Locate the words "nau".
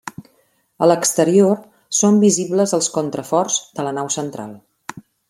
3.99-4.11